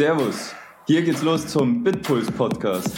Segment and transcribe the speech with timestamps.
[0.00, 0.54] Servus,
[0.86, 2.88] hier geht's los zum Bitpuls Podcast.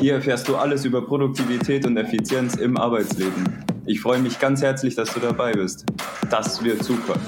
[0.00, 3.62] Hier erfährst du alles über Produktivität und Effizienz im Arbeitsleben.
[3.84, 5.84] Ich freue mich ganz herzlich, dass du dabei bist.
[6.30, 7.20] Das wird super.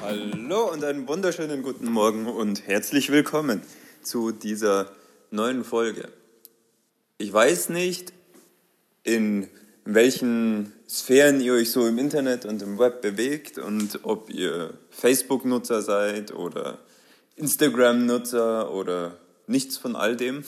[0.00, 3.62] Hallo und einen wunderschönen guten Morgen und herzlich willkommen
[4.00, 4.92] zu dieser
[5.32, 6.08] neuen Folge.
[7.18, 8.12] Ich weiß nicht,
[9.02, 9.48] in
[9.84, 15.82] welchen Sphären ihr euch so im Internet und im Web bewegt und ob ihr Facebook-Nutzer
[15.82, 16.78] seid oder
[17.36, 20.44] Instagram-Nutzer oder nichts von all dem.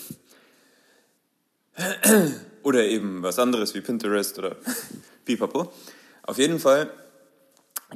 [2.63, 4.57] Oder eben was anderes wie Pinterest oder
[5.25, 5.73] Pipapo.
[6.23, 6.91] Auf jeden Fall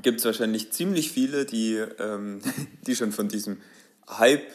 [0.00, 2.40] gibt es wahrscheinlich ziemlich viele, die, ähm,
[2.86, 3.60] die schon von diesem
[4.08, 4.46] Hype,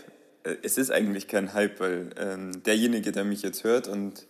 [0.44, 4.26] äh, es ist eigentlich kein Hype, weil ähm, derjenige, der mich jetzt hört und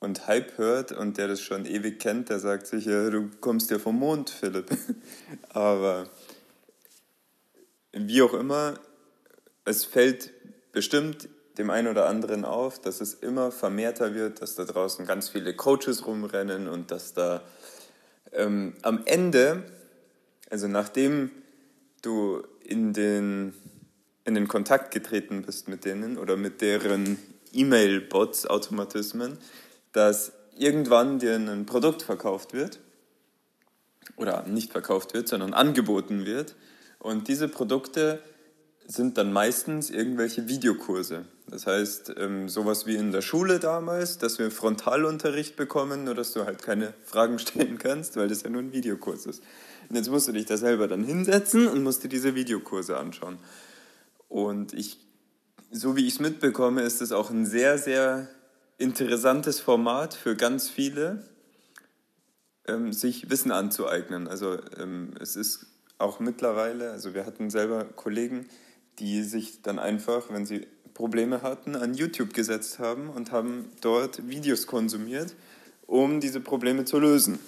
[0.00, 3.70] und Hype hört und der das schon ewig kennt, der sagt sich, ja, du kommst
[3.70, 4.70] ja vom Mond, Philipp.
[5.50, 6.08] Aber
[7.92, 8.80] wie auch immer,
[9.70, 10.32] es fällt
[10.72, 15.28] bestimmt dem einen oder anderen auf, dass es immer vermehrter wird, dass da draußen ganz
[15.28, 17.42] viele Coaches rumrennen und dass da
[18.32, 19.64] ähm, am Ende,
[20.50, 21.30] also nachdem
[22.02, 23.54] du in den,
[24.24, 27.18] in den Kontakt getreten bist mit denen oder mit deren
[27.52, 29.38] E-Mail-Bots, Automatismen,
[29.92, 32.80] dass irgendwann dir ein Produkt verkauft wird
[34.16, 36.54] oder nicht verkauft wird, sondern angeboten wird.
[36.98, 38.22] Und diese Produkte
[38.90, 41.24] sind dann meistens irgendwelche Videokurse.
[41.46, 46.32] Das heißt, ähm, sowas wie in der Schule damals, dass wir Frontalunterricht bekommen, nur dass
[46.32, 49.42] du halt keine Fragen stellen kannst, weil das ja nur ein Videokurs ist.
[49.88, 53.38] Und jetzt musst du dich da selber dann hinsetzen und musst dir diese Videokurse anschauen.
[54.28, 54.98] Und ich,
[55.70, 58.28] so wie ich es mitbekomme, ist es auch ein sehr, sehr
[58.78, 61.24] interessantes Format für ganz viele,
[62.66, 64.26] ähm, sich Wissen anzueignen.
[64.26, 65.66] Also ähm, es ist
[65.98, 68.46] auch mittlerweile, also wir hatten selber Kollegen,
[69.00, 74.28] die sich dann einfach, wenn sie Probleme hatten, an YouTube gesetzt haben und haben dort
[74.28, 75.34] Videos konsumiert,
[75.86, 77.38] um diese Probleme zu lösen.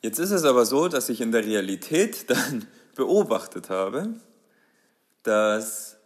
[0.00, 4.14] Jetzt ist es aber so, dass ich in der Realität dann beobachtet habe,
[5.24, 5.96] dass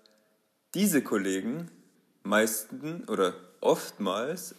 [0.74, 1.70] diese Kollegen
[2.22, 4.54] meisten oder oftmals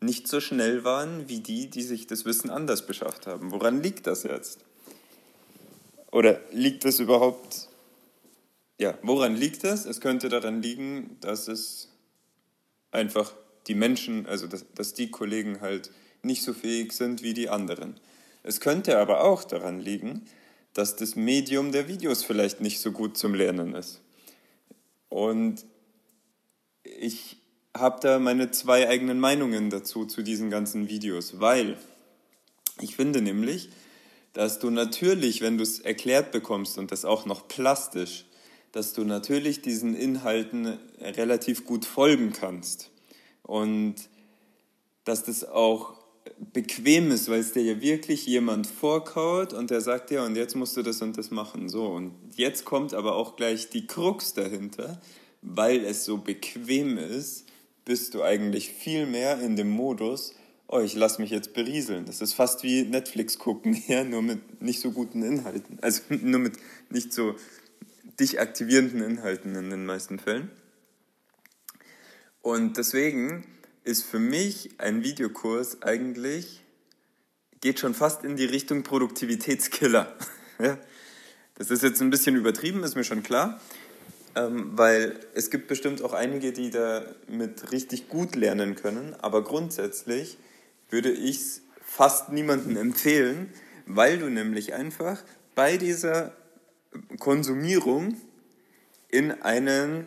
[0.00, 3.52] nicht so schnell waren wie die, die sich das Wissen anders beschafft haben.
[3.52, 4.60] Woran liegt das jetzt?
[6.10, 7.68] Oder liegt das überhaupt,
[8.78, 9.86] ja, woran liegt das?
[9.86, 11.90] Es könnte daran liegen, dass es
[12.90, 13.32] einfach
[13.66, 15.90] die Menschen, also dass, dass die Kollegen halt
[16.22, 18.00] nicht so fähig sind wie die anderen.
[18.42, 20.26] Es könnte aber auch daran liegen,
[20.74, 24.00] dass das Medium der Videos vielleicht nicht so gut zum Lernen ist.
[25.08, 25.64] Und
[26.82, 27.36] ich
[27.76, 31.78] habe da meine zwei eigenen Meinungen dazu, zu diesen ganzen Videos, weil
[32.80, 33.70] ich finde nämlich,
[34.32, 38.26] dass du natürlich, wenn du es erklärt bekommst und das auch noch plastisch,
[38.74, 42.90] dass du natürlich diesen Inhalten relativ gut folgen kannst
[43.44, 43.94] und
[45.04, 45.94] dass das auch
[46.52, 50.56] bequem ist, weil es dir ja wirklich jemand vorkaut und der sagt ja, und jetzt
[50.56, 51.68] musst du das und das machen.
[51.68, 55.00] So, und jetzt kommt aber auch gleich die Krux dahinter,
[55.40, 57.46] weil es so bequem ist,
[57.84, 60.34] bist du eigentlich viel mehr in dem Modus,
[60.66, 62.06] oh, ich lasse mich jetzt berieseln.
[62.06, 65.78] Das ist fast wie Netflix gucken, ja, nur mit nicht so guten Inhalten.
[65.80, 66.54] Also nur mit
[66.90, 67.36] nicht so
[68.20, 70.50] dich aktivierenden Inhalten in den meisten Fällen.
[72.42, 73.46] Und deswegen
[73.84, 76.62] ist für mich ein Videokurs eigentlich,
[77.60, 80.14] geht schon fast in die Richtung Produktivitätskiller.
[81.56, 83.60] Das ist jetzt ein bisschen übertrieben, ist mir schon klar.
[84.34, 89.44] Ähm, weil es gibt bestimmt auch einige, die da mit richtig gut lernen können, aber
[89.44, 90.36] grundsätzlich
[90.90, 93.52] würde ich es fast niemandem empfehlen,
[93.86, 95.22] weil du nämlich einfach
[95.54, 96.32] bei dieser
[97.18, 98.16] Konsumierung
[99.08, 100.06] in einen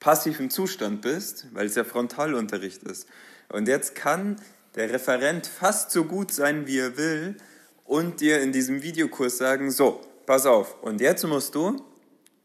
[0.00, 3.08] passiven Zustand bist, weil es ja Frontalunterricht ist.
[3.48, 4.36] Und jetzt kann
[4.74, 7.36] der Referent fast so gut sein, wie er will
[7.84, 11.82] und dir in diesem Videokurs sagen, so, pass auf, und jetzt musst du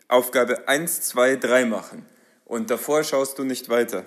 [0.07, 2.05] Aufgabe 1, 2, 3 machen.
[2.45, 4.05] Und davor schaust du nicht weiter.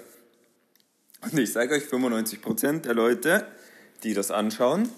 [1.23, 3.47] Und ich sage euch, 95% der Leute,
[4.03, 4.91] die das anschauen,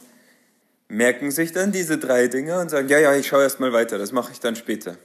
[0.88, 3.98] merken sich dann diese drei Dinge und sagen, ja, ja, ich schaue erst mal weiter,
[3.98, 4.96] das mache ich dann später.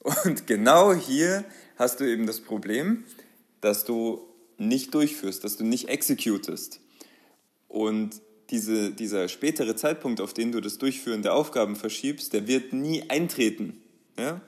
[0.00, 1.44] Und genau hier
[1.76, 3.04] hast du eben das Problem,
[3.60, 4.28] dass du
[4.58, 6.80] nicht durchführst, dass du nicht executest.
[7.68, 8.20] Und
[8.50, 13.08] diese, dieser spätere Zeitpunkt, auf den du das Durchführen der Aufgaben verschiebst, der wird nie
[13.08, 13.82] eintreten.
[14.18, 14.40] Ja?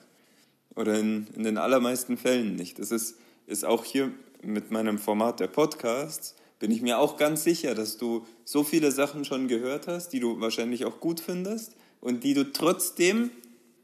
[0.74, 2.78] Oder in, in den allermeisten Fällen nicht.
[2.78, 3.16] Das ist,
[3.46, 4.12] ist auch hier
[4.42, 8.90] mit meinem Format der Podcasts, bin ich mir auch ganz sicher, dass du so viele
[8.90, 13.30] Sachen schon gehört hast, die du wahrscheinlich auch gut findest und die du trotzdem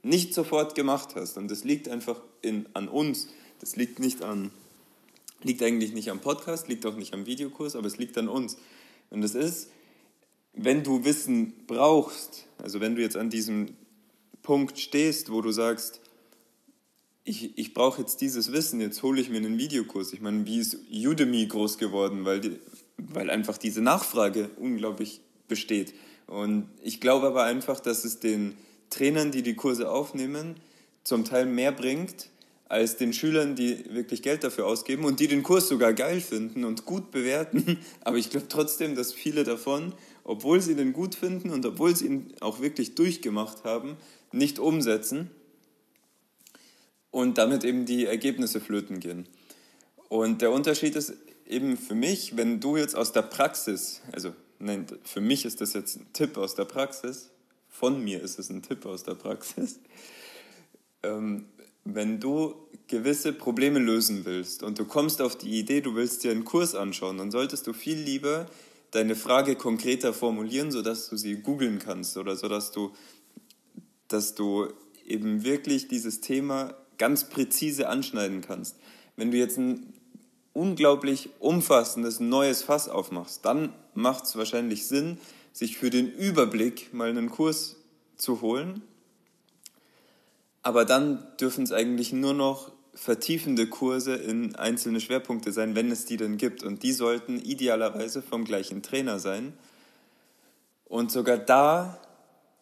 [0.02, 3.28] nicht sofort gemacht hast, und das liegt einfach in, an uns,
[3.60, 4.50] das liegt nicht an,
[5.42, 8.56] liegt eigentlich nicht am Podcast, liegt auch nicht am Videokurs, aber es liegt an uns.
[9.10, 9.70] Und das ist,
[10.54, 13.76] wenn du Wissen brauchst, also wenn du jetzt an diesem
[14.42, 16.00] Punkt stehst, wo du sagst,
[17.24, 20.12] ich, ich brauche jetzt dieses Wissen, jetzt hole ich mir einen Videokurs.
[20.12, 22.58] Ich meine, wie ist Udemy groß geworden, weil, die,
[22.96, 25.94] weil einfach diese Nachfrage unglaublich besteht.
[26.26, 28.56] Und ich glaube aber einfach, dass es den
[28.90, 30.56] Trainern, die die Kurse aufnehmen,
[31.04, 32.28] zum Teil mehr bringt,
[32.68, 36.64] als den Schülern, die wirklich Geld dafür ausgeben und die den Kurs sogar geil finden
[36.64, 37.78] und gut bewerten.
[38.00, 42.06] Aber ich glaube trotzdem, dass viele davon, obwohl sie den gut finden und obwohl sie
[42.06, 43.96] ihn auch wirklich durchgemacht haben,
[44.32, 45.30] nicht umsetzen
[47.12, 49.28] und damit eben die Ergebnisse flöten gehen.
[50.08, 51.14] Und der Unterschied ist
[51.46, 55.74] eben für mich, wenn du jetzt aus der Praxis, also nein, für mich ist das
[55.74, 57.30] jetzt ein Tipp aus der Praxis,
[57.68, 59.78] von mir ist es ein Tipp aus der Praxis,
[61.04, 61.46] ähm,
[61.84, 62.54] wenn du
[62.88, 66.74] gewisse Probleme lösen willst und du kommst auf die Idee, du willst dir einen Kurs
[66.74, 68.46] anschauen, dann solltest du viel lieber
[68.90, 72.92] deine Frage konkreter formulieren, sodass du sie googeln kannst oder sodass du,
[74.08, 74.68] dass du
[75.06, 78.76] eben wirklich dieses Thema ganz präzise anschneiden kannst.
[79.16, 79.92] Wenn du jetzt ein
[80.52, 85.18] unglaublich umfassendes neues Fass aufmachst, dann macht es wahrscheinlich Sinn,
[85.52, 87.74] sich für den Überblick mal einen Kurs
[88.16, 88.82] zu holen.
[90.62, 96.04] Aber dann dürfen es eigentlich nur noch vertiefende Kurse in einzelne Schwerpunkte sein, wenn es
[96.04, 96.62] die denn gibt.
[96.62, 99.54] Und die sollten idealerweise vom gleichen Trainer sein.
[100.84, 102.00] Und sogar da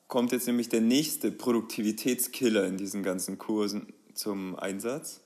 [0.08, 5.20] kommt jetzt nämlich der nächste Produktivitätskiller in diesen ganzen Kursen zum Einsatz.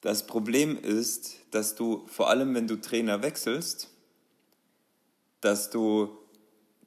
[0.00, 3.88] Das Problem ist, dass du vor allem, wenn du Trainer wechselst,
[5.40, 6.10] dass du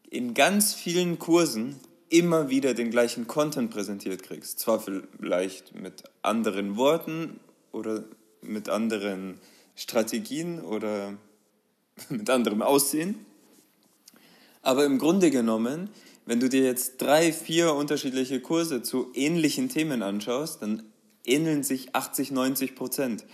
[0.10, 4.60] in ganz vielen Kursen immer wieder den gleichen Content präsentiert kriegst.
[4.60, 7.40] Zwar vielleicht mit anderen Worten
[7.72, 8.04] oder
[8.42, 9.40] mit anderen
[9.76, 11.18] Strategien oder
[12.10, 13.26] mit anderem Aussehen.
[14.62, 15.90] Aber im Grunde genommen,
[16.26, 20.84] wenn du dir jetzt drei, vier unterschiedliche Kurse zu ähnlichen Themen anschaust, dann
[21.26, 23.26] ähneln sich 80, 90 Prozent.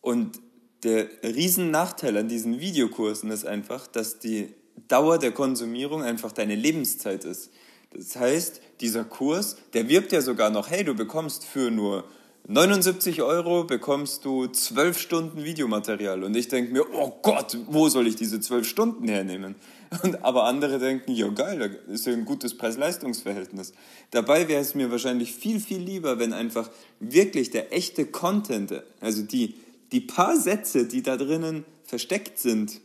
[0.00, 0.40] Und
[0.82, 4.54] der Riesennachteil an diesen Videokursen ist einfach, dass die
[4.88, 7.50] Dauer der Konsumierung einfach deine Lebenszeit ist.
[7.90, 12.04] Das heißt, dieser Kurs, der wirbt ja sogar noch, hey, du bekommst für nur
[12.48, 16.22] 79 Euro bekommst du 12 Stunden Videomaterial.
[16.22, 19.56] Und ich denke mir, oh Gott, wo soll ich diese 12 Stunden hernehmen?
[20.04, 23.72] Und, aber andere denken, ja geil, da ist ja ein gutes Preis-Leistungs-Verhältnis.
[24.12, 26.70] Dabei wäre es mir wahrscheinlich viel, viel lieber, wenn einfach
[27.00, 29.54] wirklich der echte Content, also die,
[29.90, 32.80] die paar Sätze, die da drinnen versteckt sind,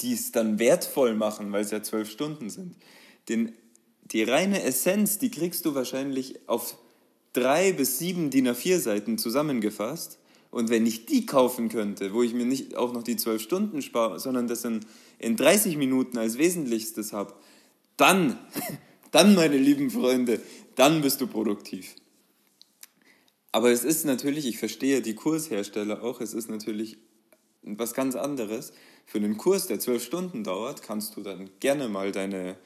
[0.00, 2.74] die es dann wertvoll machen, weil es ja zwölf Stunden sind,
[3.28, 3.52] den,
[4.02, 6.76] die reine Essenz, die kriegst du wahrscheinlich auf
[7.36, 10.18] drei bis sieben DIN A4 Seiten zusammengefasst.
[10.50, 13.82] Und wenn ich die kaufen könnte, wo ich mir nicht auch noch die zwölf Stunden
[13.82, 14.80] spare, sondern das in,
[15.18, 17.34] in 30 Minuten als Wesentlichstes habe,
[17.96, 18.38] dann,
[19.10, 20.40] dann, meine lieben Freunde,
[20.74, 21.94] dann bist du produktiv.
[23.52, 26.98] Aber es ist natürlich, ich verstehe die Kurshersteller auch, es ist natürlich
[27.62, 28.72] was ganz anderes.
[29.04, 32.56] Für einen Kurs, der zwölf Stunden dauert, kannst du dann gerne mal deine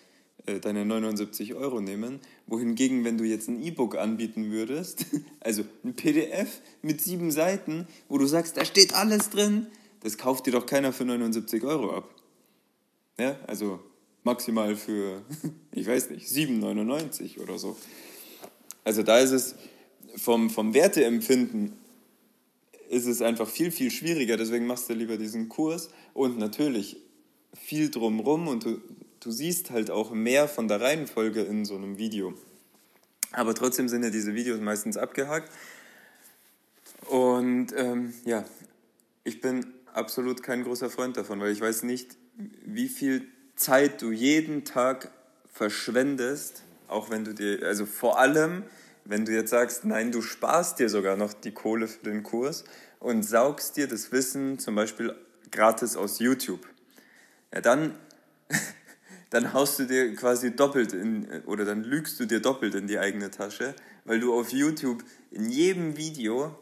[0.46, 2.20] deine 79 Euro nehmen.
[2.46, 5.06] Wohingegen, wenn du jetzt ein E-Book anbieten würdest,
[5.40, 9.66] also ein PDF mit sieben Seiten, wo du sagst, da steht alles drin,
[10.02, 12.08] das kauft dir doch keiner für 79 Euro ab.
[13.18, 13.80] Ja, also
[14.24, 15.22] maximal für,
[15.72, 17.76] ich weiß nicht, 7,99 oder so.
[18.84, 19.54] Also da ist es
[20.16, 21.72] vom, vom Werteempfinden
[22.88, 24.36] ist es einfach viel, viel schwieriger.
[24.36, 26.96] Deswegen machst du lieber diesen Kurs und natürlich
[27.54, 28.80] viel drumrum und du
[29.20, 32.34] du siehst halt auch mehr von der Reihenfolge in so einem Video.
[33.32, 35.50] Aber trotzdem sind ja diese Videos meistens abgehakt.
[37.06, 38.44] Und ähm, ja,
[39.24, 42.16] ich bin absolut kein großer Freund davon, weil ich weiß nicht,
[42.64, 45.10] wie viel Zeit du jeden Tag
[45.52, 48.64] verschwendest, auch wenn du dir, also vor allem,
[49.04, 52.64] wenn du jetzt sagst, nein, du sparst dir sogar noch die Kohle für den Kurs
[52.98, 55.14] und saugst dir das Wissen zum Beispiel
[55.50, 56.66] gratis aus YouTube.
[57.52, 57.94] Ja, dann
[59.30, 62.98] dann haust du dir quasi doppelt in, oder dann lügst du dir doppelt in die
[62.98, 66.58] eigene Tasche, weil du auf YouTube in jedem Video,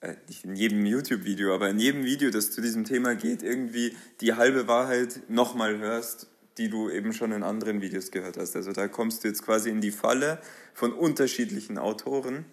[0.00, 3.96] äh, nicht in jedem YouTube-Video, aber in jedem Video, das zu diesem Thema geht, irgendwie
[4.20, 8.56] die halbe Wahrheit nochmal hörst, die du eben schon in anderen Videos gehört hast.
[8.56, 10.38] Also da kommst du jetzt quasi in die Falle
[10.74, 12.44] von unterschiedlichen Autoren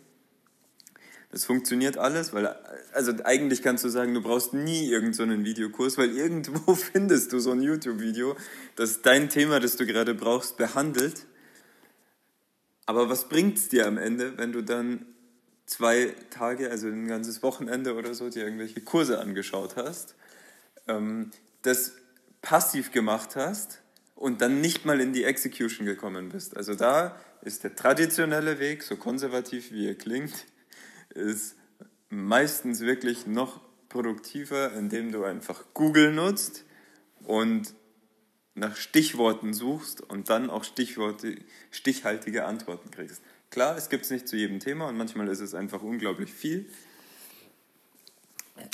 [1.38, 2.48] das funktioniert alles, weil,
[2.94, 7.38] also eigentlich kannst du sagen, du brauchst nie irgendeinen so Videokurs, weil irgendwo findest du
[7.38, 8.36] so ein YouTube-Video,
[8.76, 11.28] das dein Thema, das du gerade brauchst, behandelt.
[12.88, 15.06] Aber was bringt es dir am Ende, wenn du dann
[15.68, 20.16] zwei Tage, also ein ganzes Wochenende oder so, dir irgendwelche Kurse angeschaut hast,
[20.88, 21.30] ähm,
[21.62, 21.92] das
[22.42, 23.84] passiv gemacht hast
[24.16, 26.58] und dann nicht mal in die Execution gekommen bist?
[26.58, 30.34] Also da ist der traditionelle Weg, so konservativ wie er klingt,
[31.10, 31.56] ist
[32.10, 36.64] meistens wirklich noch produktiver, indem du einfach Google nutzt
[37.24, 37.74] und
[38.56, 41.38] nach Stichworten suchst und dann auch Stichworte,
[41.72, 43.22] stichhaltige Antworten kriegst.
[43.50, 46.68] Klar, es gibt es nicht zu jedem Thema und manchmal ist es einfach unglaublich viel.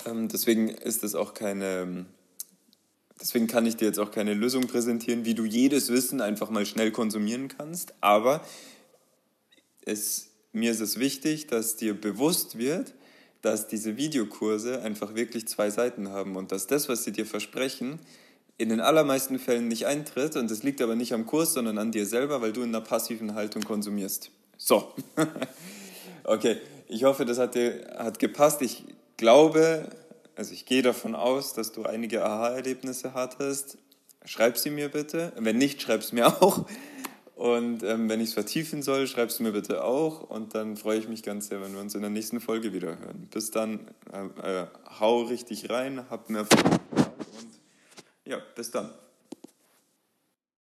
[0.05, 2.05] Ähm, deswegen ist es auch keine,
[3.19, 6.65] deswegen kann ich dir jetzt auch keine Lösung präsentieren, wie du jedes Wissen einfach mal
[6.65, 7.93] schnell konsumieren kannst.
[8.01, 8.45] Aber
[9.85, 12.93] es, mir ist es wichtig, dass dir bewusst wird,
[13.41, 17.99] dass diese Videokurse einfach wirklich zwei Seiten haben und dass das, was sie dir versprechen,
[18.57, 20.35] in den allermeisten Fällen nicht eintritt.
[20.37, 22.81] Und das liegt aber nicht am Kurs, sondern an dir selber, weil du in einer
[22.81, 24.31] passiven Haltung konsumierst.
[24.57, 24.93] So.
[26.23, 26.57] okay,
[26.87, 28.61] ich hoffe, das hat dir hat gepasst.
[28.61, 28.85] Ich
[29.17, 29.89] glaube,
[30.35, 33.77] also ich gehe davon aus, dass du einige Aha-Erlebnisse hattest.
[34.23, 35.33] Schreib sie mir bitte.
[35.37, 36.65] Wenn nicht, schreib es mir auch.
[37.43, 40.21] Und ähm, wenn ich es vertiefen soll, schreibst du mir bitte auch.
[40.21, 42.97] Und dann freue ich mich ganz sehr, wenn wir uns in der nächsten Folge wieder
[42.97, 43.27] hören.
[43.33, 43.81] Bis dann,
[44.13, 44.67] äh, äh,
[45.01, 46.79] hau richtig rein, hab mehr Freude.
[46.91, 47.59] Und
[48.23, 48.91] ja, bis dann.